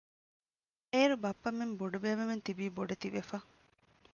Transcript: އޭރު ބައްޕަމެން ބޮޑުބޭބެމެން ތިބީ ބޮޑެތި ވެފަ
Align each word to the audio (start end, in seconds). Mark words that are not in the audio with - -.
އޭރު 0.93 1.15
ބައްޕަމެން 1.23 1.73
ބޮޑުބޭބެމެން 1.79 2.43
ތިބީ 2.45 2.65
ބޮޑެތި 2.77 3.07
ވެފަ 3.15 3.37